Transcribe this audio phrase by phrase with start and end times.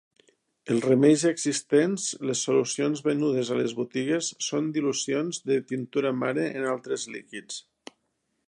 [0.75, 6.69] Els remeis existents –les solucions venudes a les botigues– són dilucions de tintura mare en
[6.75, 7.61] altres líquids.